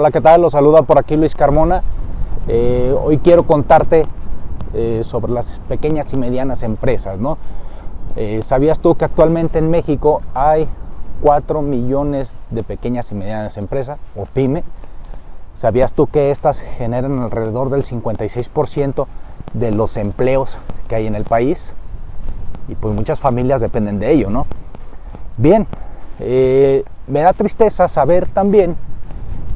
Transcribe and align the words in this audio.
Hola, 0.00 0.12
¿qué 0.12 0.20
tal? 0.20 0.42
Los 0.42 0.52
saluda 0.52 0.82
por 0.82 0.96
aquí 0.96 1.16
Luis 1.16 1.34
Carmona. 1.34 1.82
Eh, 2.46 2.94
hoy 3.02 3.18
quiero 3.18 3.48
contarte 3.48 4.04
eh, 4.72 5.00
sobre 5.02 5.32
las 5.32 5.60
pequeñas 5.68 6.12
y 6.12 6.16
medianas 6.16 6.62
empresas, 6.62 7.18
¿no? 7.18 7.36
Eh, 8.14 8.38
¿Sabías 8.42 8.78
tú 8.78 8.94
que 8.94 9.04
actualmente 9.04 9.58
en 9.58 9.68
México 9.72 10.22
hay 10.34 10.68
4 11.20 11.62
millones 11.62 12.36
de 12.50 12.62
pequeñas 12.62 13.10
y 13.10 13.16
medianas 13.16 13.56
empresas, 13.56 13.98
o 14.14 14.24
PYME? 14.24 14.62
¿Sabías 15.54 15.92
tú 15.92 16.06
que 16.06 16.30
estas 16.30 16.60
generan 16.60 17.18
alrededor 17.18 17.68
del 17.68 17.82
56% 17.82 19.06
de 19.54 19.72
los 19.72 19.96
empleos 19.96 20.58
que 20.86 20.94
hay 20.94 21.08
en 21.08 21.16
el 21.16 21.24
país? 21.24 21.74
Y 22.68 22.76
pues 22.76 22.94
muchas 22.94 23.18
familias 23.18 23.60
dependen 23.60 23.98
de 23.98 24.12
ello, 24.12 24.30
¿no? 24.30 24.46
Bien, 25.36 25.66
me 26.20 27.20
da 27.20 27.32
tristeza 27.32 27.88
saber 27.88 28.26
también 28.26 28.76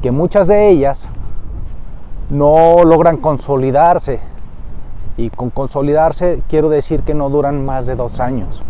que 0.03 0.11
muchas 0.11 0.47
de 0.47 0.67
ellas 0.67 1.07
no 2.29 2.83
logran 2.83 3.15
consolidarse. 3.17 4.19
Y 5.15 5.29
con 5.29 5.49
consolidarse 5.49 6.41
quiero 6.49 6.67
decir 6.67 7.03
que 7.03 7.13
no 7.13 7.29
duran 7.29 7.65
más 7.65 7.85
de 7.85 7.95
dos 7.95 8.19
años. 8.19 8.61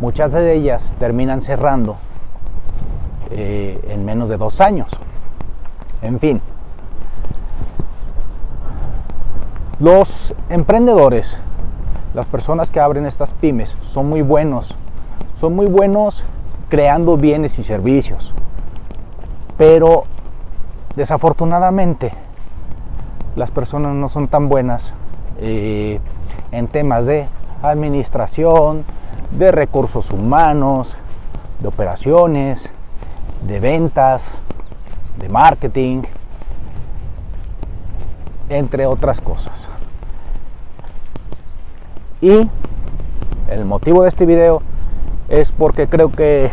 Muchas 0.00 0.32
de 0.32 0.54
ellas 0.54 0.90
terminan 0.98 1.42
cerrando 1.42 1.96
eh, 3.30 3.78
en 3.88 4.06
menos 4.06 4.30
de 4.30 4.38
dos 4.38 4.62
años. 4.62 4.90
En 6.00 6.18
fin, 6.18 6.40
los 9.80 10.34
emprendedores, 10.48 11.36
las 12.14 12.24
personas 12.24 12.70
que 12.70 12.80
abren 12.80 13.04
estas 13.04 13.32
pymes, 13.34 13.76
son 13.82 14.08
muy 14.08 14.22
buenos. 14.22 14.74
Son 15.38 15.54
muy 15.54 15.66
buenos 15.66 16.24
creando 16.70 17.18
bienes 17.18 17.58
y 17.58 17.64
servicios. 17.64 18.32
Pero 19.58 20.04
Desafortunadamente, 20.96 22.10
las 23.36 23.50
personas 23.52 23.94
no 23.94 24.08
son 24.08 24.26
tan 24.26 24.48
buenas 24.48 24.92
eh, 25.38 26.00
en 26.50 26.66
temas 26.66 27.06
de 27.06 27.28
administración, 27.62 28.84
de 29.30 29.52
recursos 29.52 30.10
humanos, 30.10 30.94
de 31.60 31.68
operaciones, 31.68 32.68
de 33.46 33.60
ventas, 33.60 34.22
de 35.18 35.28
marketing, 35.28 36.02
entre 38.48 38.86
otras 38.86 39.20
cosas. 39.20 39.68
Y 42.20 42.48
el 43.48 43.64
motivo 43.64 44.02
de 44.02 44.08
este 44.08 44.26
video 44.26 44.60
es 45.28 45.52
porque 45.52 45.86
creo 45.86 46.10
que 46.10 46.50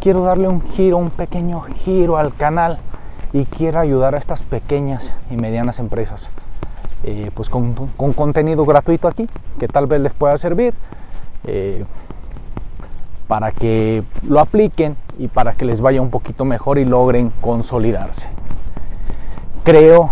quiero 0.00 0.22
darle 0.22 0.48
un 0.48 0.60
giro, 0.60 0.98
un 0.98 1.08
pequeño 1.08 1.62
giro 1.62 2.18
al 2.18 2.34
canal 2.34 2.78
y 3.32 3.44
quiero 3.44 3.80
ayudar 3.80 4.14
a 4.14 4.18
estas 4.18 4.42
pequeñas 4.42 5.12
y 5.30 5.36
medianas 5.36 5.78
empresas 5.78 6.30
eh, 7.02 7.30
pues 7.34 7.48
con, 7.48 7.74
contenido 7.96 8.66
gratuito 8.66 9.08
aquí 9.08 9.26
que 9.58 9.68
tal 9.68 9.86
vez 9.86 10.00
les 10.00 10.12
pueda 10.12 10.36
servir 10.36 10.74
eh, 11.46 11.84
para 13.26 13.52
que 13.52 14.02
lo 14.26 14.38
apliquen 14.38 14.96
y 15.18 15.28
para 15.28 15.52
que 15.52 15.64
les 15.64 15.80
vaya 15.80 16.02
un 16.02 16.10
poquito 16.10 16.44
mejor 16.44 16.78
y 16.78 16.84
logren 16.84 17.32
consolidarse. 17.40 18.28
Creo 19.64 20.10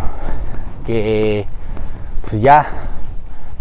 que 0.86 1.46
pues 2.22 2.40
ya 2.40 2.66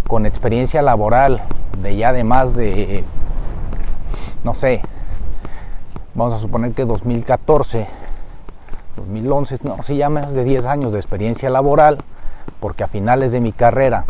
con 0.07 0.25
experiencia 0.25 0.81
laboral 0.81 1.41
de 1.81 1.97
ya 1.97 2.13
de 2.13 2.23
más 2.23 2.55
de 2.55 3.03
no 4.43 4.53
sé 4.53 4.81
vamos 6.13 6.33
a 6.33 6.39
suponer 6.39 6.71
que 6.71 6.85
2014 6.85 7.87
2011, 8.97 9.59
no, 9.63 9.77
sí, 9.83 9.97
ya 9.97 10.09
más 10.09 10.33
de 10.33 10.43
10 10.43 10.65
años 10.65 10.93
de 10.93 10.99
experiencia 10.99 11.49
laboral, 11.49 11.99
porque 12.59 12.83
a 12.83 12.87
finales 12.87 13.31
de 13.31 13.39
mi 13.39 13.51
carrera 13.51 14.05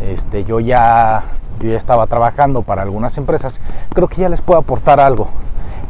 este, 0.00 0.44
yo, 0.44 0.60
ya, 0.60 1.22
yo 1.60 1.70
ya 1.70 1.76
estaba 1.76 2.06
trabajando 2.06 2.62
para 2.62 2.82
algunas 2.82 3.16
empresas, 3.18 3.60
creo 3.94 4.08
que 4.08 4.22
ya 4.22 4.28
les 4.28 4.40
puedo 4.40 4.58
aportar 4.58 5.00
algo. 5.00 5.28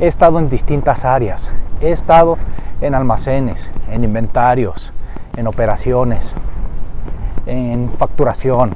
He 0.00 0.06
estado 0.06 0.38
en 0.38 0.50
distintas 0.50 1.04
áreas, 1.04 1.50
he 1.80 1.92
estado 1.92 2.36
en 2.80 2.94
almacenes, 2.94 3.70
en 3.90 4.04
inventarios, 4.04 4.92
en 5.36 5.46
operaciones, 5.46 6.32
en 7.46 7.90
facturación, 7.98 8.70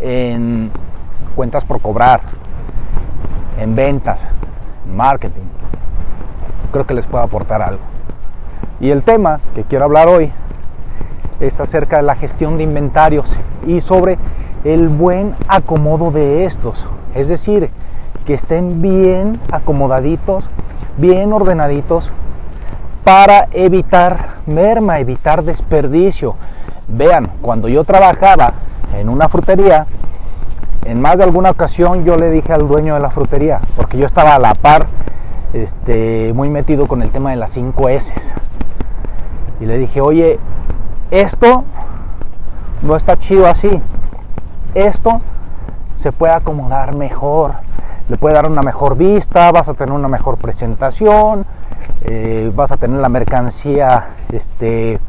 en 0.00 0.70
cuentas 1.34 1.64
por 1.64 1.80
cobrar, 1.80 2.20
en 3.58 3.74
ventas, 3.74 4.20
en 4.86 4.96
marketing, 4.96 5.44
creo 6.76 6.86
que 6.86 6.92
les 6.92 7.06
puedo 7.06 7.24
aportar 7.24 7.62
algo. 7.62 7.80
Y 8.80 8.90
el 8.90 9.02
tema 9.02 9.40
que 9.54 9.62
quiero 9.62 9.86
hablar 9.86 10.08
hoy 10.08 10.30
es 11.40 11.58
acerca 11.58 11.96
de 11.96 12.02
la 12.02 12.16
gestión 12.16 12.58
de 12.58 12.64
inventarios 12.64 13.34
y 13.66 13.80
sobre 13.80 14.18
el 14.62 14.88
buen 14.88 15.34
acomodo 15.48 16.10
de 16.10 16.44
estos. 16.44 16.86
Es 17.14 17.30
decir, 17.30 17.70
que 18.26 18.34
estén 18.34 18.82
bien 18.82 19.40
acomodaditos, 19.50 20.50
bien 20.98 21.32
ordenaditos 21.32 22.10
para 23.04 23.48
evitar 23.52 24.34
merma, 24.44 24.98
evitar 24.98 25.44
desperdicio. 25.44 26.34
Vean, 26.88 27.30
cuando 27.40 27.68
yo 27.68 27.84
trabajaba 27.84 28.52
en 28.94 29.08
una 29.08 29.30
frutería, 29.30 29.86
en 30.84 31.00
más 31.00 31.16
de 31.16 31.24
alguna 31.24 31.50
ocasión 31.52 32.04
yo 32.04 32.18
le 32.18 32.28
dije 32.28 32.52
al 32.52 32.68
dueño 32.68 32.96
de 32.96 33.00
la 33.00 33.08
frutería, 33.08 33.60
porque 33.76 33.96
yo 33.96 34.04
estaba 34.04 34.34
a 34.34 34.38
la 34.38 34.52
par 34.54 34.88
este, 35.52 36.32
muy 36.34 36.48
metido 36.48 36.86
con 36.86 37.02
el 37.02 37.10
tema 37.10 37.30
de 37.30 37.36
las 37.36 37.50
5 37.50 37.88
S. 37.88 38.12
Y 39.60 39.66
le 39.66 39.78
dije, 39.78 40.00
oye, 40.00 40.38
esto 41.10 41.64
no 42.82 42.96
está 42.96 43.18
chido 43.18 43.46
así. 43.46 43.80
Esto 44.74 45.20
se 45.96 46.12
puede 46.12 46.34
acomodar 46.34 46.94
mejor. 46.94 47.52
Le 48.08 48.16
puede 48.16 48.34
dar 48.34 48.48
una 48.48 48.62
mejor 48.62 48.96
vista, 48.96 49.50
vas 49.50 49.68
a 49.68 49.74
tener 49.74 49.92
una 49.92 50.08
mejor 50.08 50.36
presentación, 50.36 51.44
eh, 52.02 52.52
vas 52.54 52.70
a 52.70 52.76
tener 52.76 53.00
la 53.00 53.08
mercancía 53.08 54.10
este, 54.30 55.00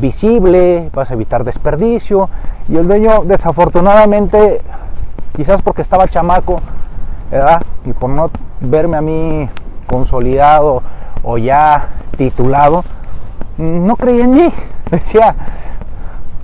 visible, 0.00 0.90
vas 0.92 1.10
a 1.10 1.14
evitar 1.14 1.44
desperdicio. 1.44 2.28
Y 2.68 2.76
el 2.76 2.88
dueño, 2.88 3.22
desafortunadamente, 3.24 4.60
quizás 5.36 5.62
porque 5.62 5.82
estaba 5.82 6.08
chamaco, 6.08 6.60
Y 7.84 7.92
por 7.92 8.10
no 8.10 8.30
verme 8.60 8.96
a 8.96 9.00
mí 9.00 9.48
consolidado 9.90 10.82
o 11.24 11.36
ya 11.36 11.88
titulado, 12.16 12.84
no 13.58 13.96
creía 13.96 14.24
en 14.24 14.30
mí. 14.30 14.52
Decía, 14.90 15.34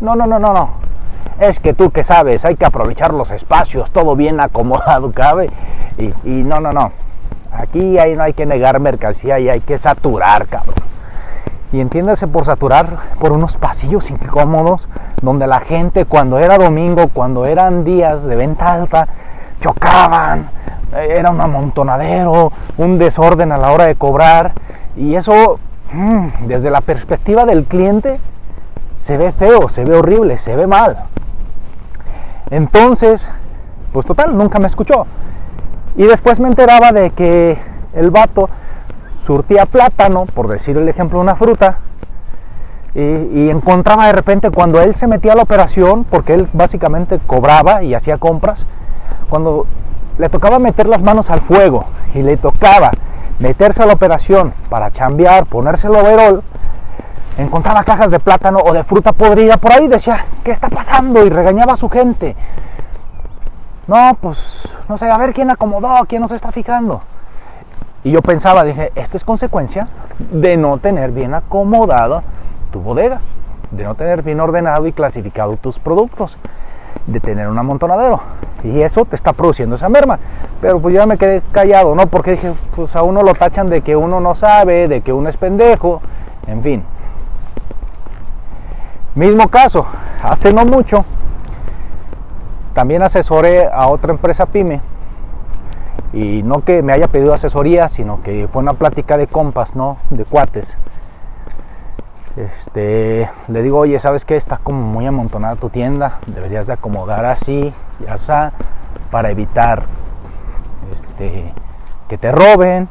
no, 0.01 0.17
no, 0.17 0.27
no, 0.27 0.39
no, 0.39 0.53
no. 0.53 0.71
Es 1.39 1.61
que 1.61 1.75
tú 1.75 1.91
que 1.91 2.03
sabes, 2.03 2.45
hay 2.45 2.57
que 2.57 2.65
aprovechar 2.65 3.15
los 3.15 3.31
espacios, 3.31 3.91
todo 3.91 4.17
bien 4.17 4.41
acomodado 4.41 5.13
cabe. 5.15 5.51
Y, 5.99 6.31
no, 6.31 6.61
no, 6.61 6.73
no. 6.73 6.91
Aquí 7.53 7.99
hay, 7.99 8.17
no 8.17 8.25
hay 8.25 8.33
que 8.33 8.45
negar 8.45 8.81
mercancía 8.81 9.39
y 9.39 9.49
hay 9.49 9.61
que 9.61 9.79
saturar, 9.79 10.47
cabrón. 10.47 10.75
Y 11.73 11.81
entiéndase 11.81 12.27
por 12.27 12.45
saturar 12.45 12.99
por 13.19 13.33
unos 13.33 13.57
pasillos 13.57 14.11
incómodos 14.11 14.89
donde 15.23 15.47
la 15.47 15.61
gente 15.61 16.05
cuando 16.05 16.39
era 16.39 16.59
domingo, 16.59 17.09
cuando 17.13 17.47
eran 17.47 17.85
días 17.85 18.25
de 18.25 18.37
venta 18.37 18.73
alta, 18.73 19.09
chocaban, 19.61 20.51
era 21.03 21.31
un 21.31 21.41
amontonadero, 21.41 22.53
un 22.79 22.99
desorden 22.99 23.53
a 23.53 23.59
la 23.59 23.73
hora 23.73 23.87
de 23.87 23.95
cobrar 23.95 24.53
y 24.97 25.15
eso 25.15 25.59
mm, 25.93 26.47
desde 26.47 26.71
la 26.71 26.81
perspectiva 26.81 27.45
del 27.45 27.65
cliente 27.65 28.19
se 28.99 29.17
ve 29.17 29.33
feo, 29.33 29.69
se 29.69 29.85
ve 29.85 29.97
horrible, 29.97 30.37
se 30.39 30.57
ve 30.57 30.67
mal. 30.67 31.05
Entonces, 32.51 33.29
pues 33.93 34.07
total, 34.07 34.37
nunca 34.37 34.59
me 34.59 34.67
escuchó. 34.67 35.07
Y 35.97 36.05
después 36.05 36.39
me 36.39 36.49
enteraba 36.49 36.93
de 36.93 37.11
que 37.11 37.57
el 37.95 38.11
vato 38.11 38.49
surtía 39.27 39.67
plátano, 39.67 40.27
por 40.27 40.49
decir 40.49 40.77
el 40.77 40.89
ejemplo, 40.89 41.21
una 41.21 41.37
fruta, 41.37 41.79
y, 42.95 43.01
y, 43.01 43.51
encontraba 43.51 44.07
de 44.07 44.13
repente 44.13 44.51
cuando 44.51 44.81
él 44.81 44.95
se 44.95 45.07
metía 45.07 45.33
a 45.33 45.37
la 45.37 45.43
operación, 45.43 46.05
porque 46.05 46.33
él 46.35 46.49
básicamente 46.53 47.19
cobraba 47.27 47.83
y 47.83 47.93
hacía 47.93 48.17
compras, 48.17 48.67
cuando 49.29 49.67
le 50.19 50.29
tocaba 50.29 50.59
meter 50.59 50.87
las 50.87 51.03
manos 51.03 51.31
al 51.31 51.41
fuego 51.41 51.85
y 52.15 52.23
le 52.23 52.37
tocaba 52.37 52.91
meterse 53.39 53.83
a 53.83 53.87
la 53.87 53.95
operación 53.95 54.53
para 54.71 54.91
chambear, 54.91 55.47
ponerse 55.47 55.87
el 55.87 55.95
overol, 55.95 56.43
encontraba 57.37 57.85
cajas 57.85 58.11
de 58.11 58.19
plátano 58.19 58.59
o 58.59 58.73
de 58.73 58.85
fruta 58.85 59.13
podrida 59.13 59.57
por 59.59 59.73
ahí, 59.73 59.89
decía, 59.89 60.25
¿qué 60.43 60.53
está 60.53 60.69
pasando? 60.69 61.25
Y 61.25 61.31
regañaba 61.31 61.75
a 61.75 61.77
su 61.77 61.89
gente. 61.89 62.35
No, 63.87 64.17
pues, 64.21 64.69
no 64.89 64.99
sé, 64.99 65.09
a 65.11 65.19
ver 65.19 65.33
quién 65.33 65.51
acomodó, 65.51 66.05
quién 66.09 66.23
nos 66.23 66.33
está 66.33 66.51
fijando. 66.51 67.03
Y 68.03 68.13
yo 68.13 68.23
pensaba, 68.23 68.65
dije, 68.65 68.93
esto 68.95 69.17
es 69.17 69.25
consecuencia 69.25 69.89
de 70.19 70.57
no 70.57 70.79
tener 70.79 71.11
bien 71.11 71.35
acomodado 71.35 72.23
tu 72.71 72.81
bodega, 72.81 73.21
de 73.71 73.85
no 73.85 73.95
tener 73.95 74.23
bien 74.23 74.41
ordenado 74.41 74.87
y 74.87 74.93
clasificado 74.93 75.57
tus 75.57 75.79
productos 75.79 76.39
de 77.07 77.21
tener 77.21 77.49
un 77.49 77.59
amontonadero. 77.59 78.21
Y 78.65 78.83
eso 78.83 79.05
te 79.05 79.17
está 79.17 79.33
produciendo 79.33 79.75
esa 79.75 79.89
merma. 79.89 80.19
Pero 80.61 80.81
pues 80.81 80.95
yo 80.95 81.07
me 81.07 81.19
quedé 81.19 81.43
callado, 81.53 81.95
¿no? 81.95 82.07
Porque 82.07 82.33
dije, 82.33 82.53
pues 82.75 82.97
a 82.97 83.03
uno 83.03 83.23
lo 83.23 83.35
tachan 83.35 83.69
de 83.69 83.83
que 83.83 83.97
uno 83.97 84.21
no 84.21 84.35
sabe, 84.35 84.89
de 84.89 85.01
que 85.03 85.13
uno 85.13 85.29
es 85.29 85.37
pendejo, 85.37 86.01
en 86.47 86.63
fin. 86.63 86.85
Mismo 89.15 89.49
caso, 89.49 89.87
hace 90.23 90.53
no 90.53 90.65
mucho, 90.65 91.05
también 92.75 93.03
asesoré 93.03 93.67
a 93.73 93.89
otra 93.89 94.13
empresa 94.13 94.45
pyme 94.45 94.83
y 96.13 96.43
no 96.43 96.61
que 96.61 96.83
me 96.83 96.93
haya 96.93 97.09
pedido 97.09 97.33
asesoría, 97.33 97.89
sino 97.89 98.23
que 98.23 98.49
fue 98.53 98.63
una 98.63 98.75
plática 98.75 99.17
de 99.17 99.27
compas, 99.27 99.75
¿no? 99.75 99.97
De 100.11 100.25
cuates. 100.25 100.77
Este, 102.37 103.31
le 103.49 103.63
digo, 103.63 103.79
oye, 103.79 103.99
¿sabes 103.99 104.27
qué? 104.27 104.37
Está 104.37 104.59
como 104.59 104.83
muy 104.83 105.07
amontonada 105.07 105.57
tu 105.57 105.71
tienda, 105.71 106.19
deberías 106.27 106.67
de 106.67 106.75
acomodar 106.75 107.25
así, 107.25 107.73
ya 108.05 108.15
está, 108.15 108.53
para 109.11 109.31
evitar 109.31 109.85
este, 110.93 111.55
que 112.09 112.19
te 112.19 112.31
roben, 112.31 112.91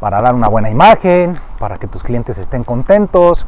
para 0.00 0.20
dar 0.20 0.34
una 0.34 0.48
buena 0.48 0.70
imagen, 0.70 1.38
para 1.60 1.76
que 1.76 1.86
tus 1.86 2.02
clientes 2.02 2.36
estén 2.36 2.64
contentos, 2.64 3.46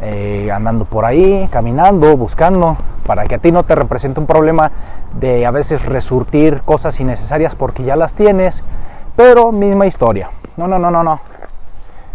eh, 0.00 0.50
andando 0.50 0.86
por 0.86 1.04
ahí, 1.04 1.46
caminando, 1.52 2.16
buscando, 2.16 2.78
para 3.06 3.24
que 3.24 3.34
a 3.34 3.38
ti 3.38 3.52
no 3.52 3.64
te 3.64 3.74
represente 3.74 4.18
un 4.18 4.26
problema 4.26 4.70
de 5.20 5.44
a 5.44 5.50
veces 5.50 5.84
resurtir 5.84 6.62
cosas 6.62 6.98
innecesarias 7.00 7.54
porque 7.54 7.84
ya 7.84 7.96
las 7.96 8.14
tienes, 8.14 8.62
pero 9.14 9.52
misma 9.52 9.86
historia. 9.86 10.30
No, 10.56 10.66
no, 10.66 10.78
no, 10.78 10.90
no, 10.90 11.02
no. 11.02 11.20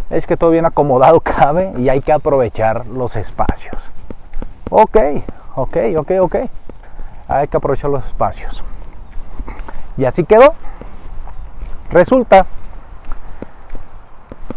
Es 0.10 0.26
que 0.26 0.38
todo 0.38 0.50
bien 0.50 0.66
acomodado 0.66 1.20
cabe 1.22 1.74
y 1.78 1.90
hay 1.90 2.02
que 2.02 2.12
aprovechar 2.12 2.88
los 2.88 3.16
espacios. 3.16 3.76
Ok, 4.70 4.98
ok, 5.56 5.78
ok, 5.98 6.12
ok. 6.22 6.36
Hay 7.28 7.48
que 7.48 7.58
aprovechar 7.58 7.90
los 7.90 8.06
espacios. 8.06 8.64
Y 9.98 10.06
así 10.06 10.24
quedó. 10.24 10.54
Resulta 11.92 12.46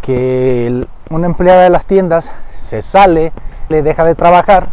que 0.03 0.87
una 1.11 1.27
empleada 1.27 1.63
de 1.63 1.71
las 1.71 1.87
tiendas 1.87 2.33
se 2.57 2.83
sale, 2.83 3.33
le 3.69 3.83
deja 3.83 4.05
de 4.05 4.15
trabajar 4.15 4.69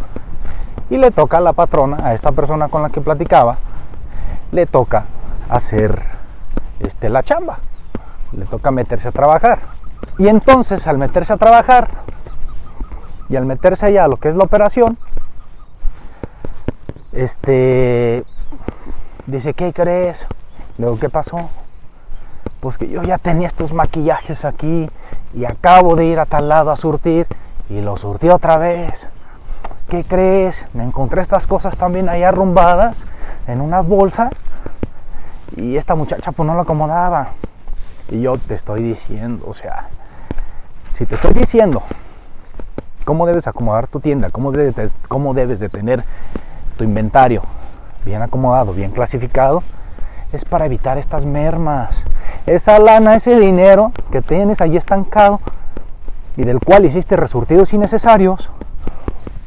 y 0.90 0.98
le 0.98 1.10
toca 1.10 1.38
a 1.38 1.40
la 1.40 1.52
patrona, 1.52 1.98
a 2.02 2.14
esta 2.14 2.32
persona 2.32 2.68
con 2.68 2.82
la 2.82 2.90
que 2.90 3.00
platicaba, 3.00 3.58
le 4.52 4.66
toca 4.66 5.04
hacer 5.48 6.02
este, 6.80 7.08
la 7.08 7.22
chamba, 7.22 7.58
le 8.32 8.44
toca 8.46 8.70
meterse 8.70 9.08
a 9.08 9.12
trabajar. 9.12 9.60
Y 10.18 10.28
entonces 10.28 10.86
al 10.86 10.98
meterse 10.98 11.32
a 11.32 11.36
trabajar 11.36 11.88
y 13.28 13.36
al 13.36 13.46
meterse 13.46 13.86
allá 13.86 14.04
a 14.04 14.08
lo 14.08 14.16
que 14.16 14.28
es 14.28 14.34
la 14.34 14.44
operación, 14.44 14.98
este 17.12 18.24
dice, 19.26 19.54
¿qué 19.54 19.72
crees? 19.72 20.26
Luego, 20.78 20.98
¿qué 20.98 21.08
pasó? 21.08 21.48
Pues 22.60 22.78
que 22.78 22.88
yo 22.88 23.02
ya 23.02 23.18
tenía 23.18 23.46
estos 23.46 23.72
maquillajes 23.72 24.44
aquí 24.44 24.90
y 25.34 25.44
acabo 25.44 25.96
de 25.96 26.06
ir 26.06 26.20
a 26.20 26.26
tal 26.26 26.48
lado 26.48 26.70
a 26.70 26.76
surtir 26.76 27.26
y 27.68 27.80
lo 27.80 27.96
surtí 27.96 28.28
otra 28.28 28.58
vez. 28.58 29.06
¿Qué 29.88 30.04
crees? 30.04 30.64
Me 30.72 30.84
encontré 30.84 31.22
estas 31.22 31.46
cosas 31.46 31.76
también 31.76 32.08
ahí 32.08 32.22
arrumbadas 32.22 33.02
en 33.46 33.60
una 33.60 33.80
bolsa 33.80 34.30
y 35.56 35.76
esta 35.76 35.94
muchacha 35.94 36.32
pues 36.32 36.46
no 36.46 36.54
lo 36.54 36.60
acomodaba. 36.60 37.30
Y 38.10 38.20
yo 38.20 38.36
te 38.36 38.54
estoy 38.54 38.82
diciendo, 38.82 39.44
o 39.46 39.54
sea, 39.54 39.88
si 40.98 41.06
te 41.06 41.14
estoy 41.14 41.32
diciendo 41.32 41.82
cómo 43.04 43.26
debes 43.26 43.46
acomodar 43.46 43.86
tu 43.86 44.00
tienda, 44.00 44.30
cómo 44.30 44.52
debes 44.52 44.74
de, 44.74 44.90
cómo 45.08 45.32
debes 45.32 45.60
de 45.60 45.68
tener 45.68 46.04
tu 46.76 46.84
inventario 46.84 47.42
bien 48.04 48.22
acomodado, 48.22 48.72
bien 48.72 48.90
clasificado, 48.90 49.62
es 50.32 50.44
para 50.44 50.66
evitar 50.66 50.98
estas 50.98 51.24
mermas. 51.24 52.02
Esa 52.46 52.78
lana, 52.78 53.14
ese 53.14 53.38
dinero 53.38 53.92
que 54.10 54.22
tienes 54.22 54.60
ahí 54.60 54.76
estancado 54.76 55.40
y 56.36 56.42
del 56.42 56.58
cual 56.58 56.84
hiciste 56.84 57.16
resurtidos 57.16 57.72
innecesarios, 57.72 58.48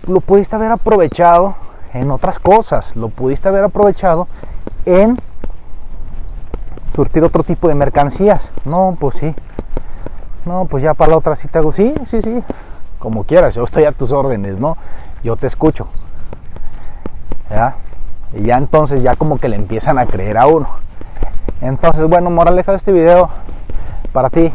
lo 0.07 0.21
pudiste 0.21 0.55
haber 0.55 0.71
aprovechado 0.71 1.55
en 1.93 2.11
otras 2.11 2.39
cosas, 2.39 2.95
lo 2.95 3.09
pudiste 3.09 3.47
haber 3.47 3.63
aprovechado 3.63 4.27
en 4.85 5.17
surtir 6.95 7.23
otro 7.23 7.43
tipo 7.43 7.67
de 7.67 7.75
mercancías. 7.75 8.49
No, 8.65 8.97
pues 8.99 9.15
sí. 9.17 9.33
No, 10.45 10.65
pues 10.65 10.83
ya 10.83 10.93
para 10.93 11.11
la 11.11 11.17
otra 11.17 11.35
te 11.35 11.57
hago. 11.57 11.71
Sí, 11.73 11.93
sí, 12.09 12.21
sí. 12.21 12.43
Como 12.99 13.23
quieras, 13.23 13.55
yo 13.55 13.63
estoy 13.63 13.85
a 13.85 13.91
tus 13.91 14.11
órdenes, 14.11 14.59
¿no? 14.59 14.77
Yo 15.23 15.35
te 15.35 15.47
escucho. 15.47 15.87
¿Ya? 17.49 17.75
Y 18.33 18.43
ya 18.43 18.57
entonces 18.57 19.03
ya 19.03 19.15
como 19.15 19.37
que 19.37 19.47
le 19.47 19.55
empiezan 19.55 19.99
a 19.99 20.05
creer 20.05 20.37
a 20.37 20.47
uno. 20.47 20.67
Entonces, 21.61 22.05
bueno, 22.05 22.29
moraleja 22.29 22.71
de 22.71 22.77
este 22.77 22.91
video 22.91 23.29
para 24.11 24.29
ti, 24.29 24.51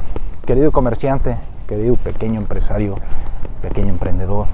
querido 0.46 0.72
comerciante, 0.72 1.36
querido 1.66 1.96
pequeño 1.96 2.40
empresario, 2.40 2.96
pequeño 3.62 3.90
emprendedor 3.90 4.46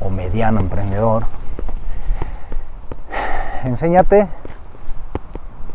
o 0.00 0.10
mediano 0.10 0.60
emprendedor. 0.60 1.24
Enséñate 3.64 4.28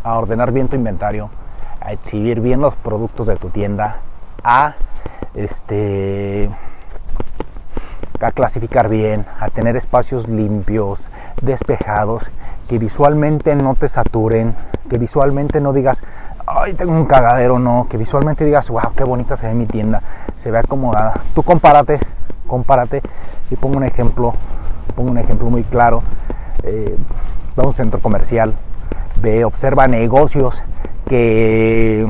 a 0.04 0.18
ordenar 0.18 0.52
bien 0.52 0.68
tu 0.68 0.76
inventario, 0.76 1.30
a 1.80 1.92
exhibir 1.92 2.40
bien 2.42 2.62
los 2.62 2.76
productos 2.76 3.28
de 3.28 3.36
tu 3.36 3.50
tienda, 3.50 3.98
a 4.44 4.76
este 5.34 6.50
a 8.20 8.32
clasificar 8.32 8.88
bien, 8.88 9.26
a 9.40 9.48
tener 9.50 9.76
espacios 9.76 10.28
limpios, 10.28 11.00
despejados, 11.42 12.30
que 12.68 12.78
visualmente 12.78 13.56
no 13.56 13.74
te 13.74 13.88
saturen, 13.88 14.56
que 14.90 15.00
visualmente 15.00 15.60
no 15.60 15.74
digas, 15.74 16.04
ay, 16.46 16.74
tengo 16.74 16.92
un 16.92 17.06
cagadero, 17.06 17.58
no, 17.58 17.88
que 17.90 17.98
visualmente 17.98 18.46
digas, 18.46 18.70
wow, 18.70 18.94
qué 18.96 19.04
bonita 19.04 19.36
se 19.36 19.48
ve 19.48 19.54
mi 19.56 19.66
tienda, 19.66 20.02
se 20.38 20.52
ve 20.52 20.60
acomodada. 20.60 21.14
Tú 21.34 21.42
compárate, 21.44 22.00
compárate 22.48 23.02
y 23.50 23.56
pongo 23.56 23.78
un 23.78 23.84
ejemplo, 23.84 24.34
pongo 24.96 25.12
un 25.12 25.18
ejemplo 25.18 25.50
muy 25.50 25.64
claro. 25.64 26.04
Eh, 26.64 26.96
va 27.58 27.64
a 27.64 27.68
un 27.68 27.74
centro 27.74 28.00
comercial, 28.00 28.54
ve, 29.22 29.46
observa 29.46 29.88
negocios 29.88 30.64
que 31.08 32.08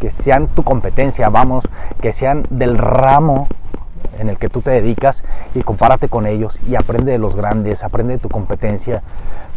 que 0.00 0.10
sean 0.10 0.48
tu 0.48 0.62
competencia, 0.62 1.28
vamos, 1.28 1.68
que 2.00 2.12
sean 2.12 2.44
del 2.50 2.78
ramo 2.78 3.48
en 4.18 4.28
el 4.28 4.38
que 4.38 4.48
tú 4.48 4.60
te 4.60 4.70
dedicas 4.70 5.22
y 5.54 5.62
compárate 5.62 6.08
con 6.08 6.26
ellos 6.26 6.58
y 6.68 6.74
aprende 6.76 7.12
de 7.12 7.18
los 7.18 7.36
grandes, 7.36 7.82
aprende 7.82 8.14
de 8.14 8.18
tu 8.18 8.28
competencia. 8.28 9.02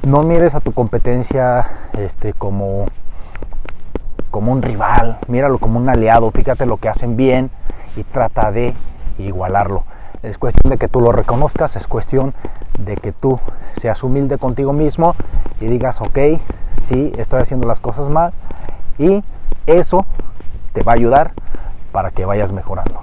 No 0.05 0.23
mires 0.23 0.55
a 0.55 0.59
tu 0.59 0.73
competencia 0.73 1.67
este, 1.97 2.33
como, 2.33 2.85
como 4.31 4.51
un 4.51 4.61
rival, 4.61 5.19
míralo 5.27 5.59
como 5.59 5.79
un 5.79 5.89
aliado, 5.89 6.31
fíjate 6.31 6.65
lo 6.65 6.77
que 6.77 6.89
hacen 6.89 7.17
bien 7.17 7.51
y 7.95 8.03
trata 8.03 8.51
de 8.51 8.73
igualarlo. 9.17 9.83
Es 10.23 10.37
cuestión 10.37 10.71
de 10.71 10.77
que 10.77 10.87
tú 10.87 10.99
lo 10.99 11.11
reconozcas, 11.11 11.75
es 11.75 11.87
cuestión 11.87 12.33
de 12.77 12.95
que 12.95 13.11
tú 13.11 13.39
seas 13.79 14.03
humilde 14.03 14.37
contigo 14.37 14.73
mismo 14.73 15.15
y 15.59 15.65
digas, 15.65 16.01
ok, 16.01 16.19
sí, 16.87 17.11
estoy 17.17 17.41
haciendo 17.41 17.67
las 17.67 17.79
cosas 17.79 18.09
mal 18.09 18.33
y 18.97 19.23
eso 19.65 20.05
te 20.73 20.83
va 20.83 20.93
a 20.93 20.95
ayudar 20.95 21.31
para 21.91 22.11
que 22.11 22.25
vayas 22.25 22.51
mejorando. 22.51 22.99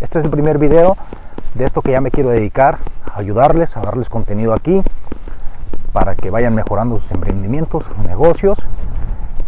Este 0.00 0.18
es 0.18 0.24
el 0.24 0.30
primer 0.30 0.58
video 0.58 0.96
de 1.54 1.64
esto 1.64 1.82
que 1.82 1.92
ya 1.92 2.00
me 2.00 2.10
quiero 2.10 2.30
dedicar, 2.30 2.78
a 3.12 3.18
ayudarles, 3.18 3.76
a 3.76 3.80
darles 3.80 4.08
contenido 4.08 4.52
aquí 4.52 4.82
para 5.92 6.14
que 6.14 6.30
vayan 6.30 6.54
mejorando 6.54 7.00
sus 7.00 7.10
emprendimientos, 7.10 7.84
sus 7.84 7.98
negocios. 7.98 8.58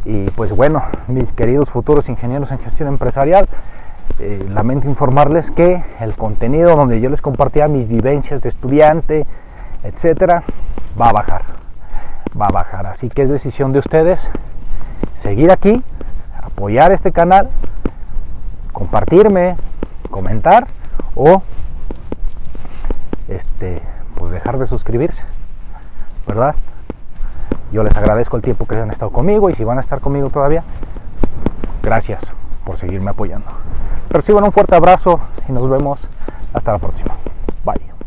Y 0.04 0.30
pues 0.30 0.52
bueno, 0.52 0.82
mis 1.06 1.32
queridos 1.32 1.68
futuros 1.68 2.08
ingenieros 2.08 2.50
en 2.50 2.58
gestión 2.58 2.88
empresarial, 2.88 3.46
eh, 4.18 4.46
lamento 4.48 4.88
informarles 4.88 5.50
que 5.50 5.82
el 6.00 6.14
contenido 6.14 6.74
donde 6.74 7.00
yo 7.00 7.10
les 7.10 7.20
compartía 7.20 7.68
mis 7.68 7.86
vivencias 7.88 8.40
de 8.40 8.48
estudiante, 8.48 9.26
etcétera, 9.82 10.42
va 11.00 11.10
a 11.10 11.12
bajar. 11.12 11.42
Va 12.40 12.46
a 12.46 12.52
bajar. 12.52 12.86
Así 12.86 13.08
que 13.08 13.22
es 13.22 13.30
decisión 13.30 13.72
de 13.72 13.80
ustedes 13.80 14.30
seguir 15.16 15.50
aquí, 15.50 15.82
apoyar 16.42 16.92
este 16.92 17.12
canal, 17.12 17.50
compartirme, 18.72 19.56
comentar 20.10 20.66
o 21.14 21.42
este 23.28 23.82
pues 24.16 24.32
dejar 24.32 24.58
de 24.58 24.66
suscribirse, 24.66 25.22
¿verdad? 26.26 26.56
Yo 27.70 27.82
les 27.82 27.96
agradezco 27.96 28.36
el 28.36 28.42
tiempo 28.42 28.66
que 28.66 28.76
han 28.76 28.90
estado 28.90 29.12
conmigo 29.12 29.50
y 29.50 29.54
si 29.54 29.64
van 29.64 29.78
a 29.78 29.80
estar 29.80 30.00
conmigo 30.00 30.30
todavía, 30.30 30.64
gracias 31.82 32.22
por 32.64 32.76
seguirme 32.76 33.10
apoyando. 33.10 33.46
Reciban 34.10 34.44
un 34.44 34.52
fuerte 34.52 34.74
abrazo 34.74 35.20
y 35.48 35.52
nos 35.52 35.68
vemos 35.68 36.08
hasta 36.52 36.72
la 36.72 36.78
próxima. 36.78 37.14
Bye. 37.64 37.97